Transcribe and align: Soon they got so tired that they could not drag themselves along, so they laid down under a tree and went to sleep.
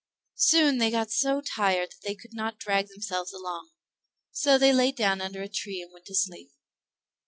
Soon 0.39 0.79
they 0.79 0.89
got 0.89 1.11
so 1.11 1.41
tired 1.41 1.91
that 1.91 2.01
they 2.01 2.15
could 2.15 2.33
not 2.33 2.57
drag 2.57 2.87
themselves 2.87 3.31
along, 3.31 3.69
so 4.31 4.57
they 4.57 4.73
laid 4.73 4.95
down 4.95 5.21
under 5.21 5.43
a 5.43 5.47
tree 5.47 5.79
and 5.79 5.93
went 5.93 6.07
to 6.07 6.15
sleep. 6.15 6.49